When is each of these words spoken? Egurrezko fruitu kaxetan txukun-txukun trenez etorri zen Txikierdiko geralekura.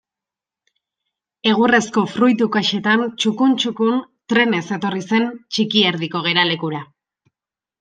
Egurrezko 1.51 2.03
fruitu 2.13 2.47
kaxetan 2.55 3.05
txukun-txukun 3.11 4.01
trenez 4.35 4.65
etorri 4.79 5.05
zen 5.13 5.31
Txikierdiko 5.45 6.25
geralekura. 6.31 6.85